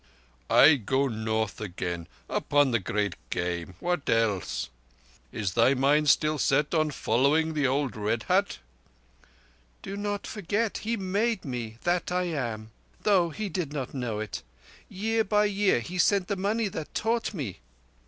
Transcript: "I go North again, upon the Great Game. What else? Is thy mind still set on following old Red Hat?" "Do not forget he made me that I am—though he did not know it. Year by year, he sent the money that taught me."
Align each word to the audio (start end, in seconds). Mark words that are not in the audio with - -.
"I 0.49 0.77
go 0.77 1.07
North 1.07 1.61
again, 1.61 2.07
upon 2.27 2.71
the 2.71 2.79
Great 2.79 3.13
Game. 3.29 3.75
What 3.79 4.09
else? 4.09 4.71
Is 5.31 5.53
thy 5.53 5.75
mind 5.75 6.09
still 6.09 6.39
set 6.39 6.73
on 6.73 6.89
following 6.89 7.55
old 7.67 7.95
Red 7.95 8.23
Hat?" 8.23 8.57
"Do 9.83 9.95
not 9.95 10.25
forget 10.25 10.79
he 10.79 10.97
made 10.97 11.45
me 11.45 11.77
that 11.83 12.11
I 12.11 12.23
am—though 12.23 13.29
he 13.29 13.47
did 13.47 13.71
not 13.73 13.93
know 13.93 14.19
it. 14.19 14.41
Year 14.89 15.23
by 15.23 15.45
year, 15.45 15.79
he 15.79 15.99
sent 15.99 16.29
the 16.29 16.35
money 16.35 16.67
that 16.69 16.95
taught 16.95 17.35
me." 17.35 17.59